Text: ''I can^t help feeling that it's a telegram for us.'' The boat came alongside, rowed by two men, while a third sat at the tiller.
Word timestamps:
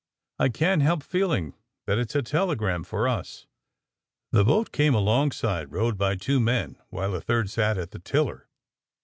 ''I 0.39 0.49
can^t 0.49 0.81
help 0.81 1.03
feeling 1.03 1.53
that 1.85 1.99
it's 1.99 2.15
a 2.15 2.23
telegram 2.23 2.83
for 2.83 3.07
us.'' 3.07 3.45
The 4.31 4.43
boat 4.43 4.71
came 4.71 4.95
alongside, 4.95 5.71
rowed 5.71 5.99
by 5.99 6.15
two 6.15 6.39
men, 6.39 6.77
while 6.89 7.13
a 7.13 7.21
third 7.21 7.51
sat 7.51 7.77
at 7.77 7.91
the 7.91 7.99
tiller. 7.99 8.47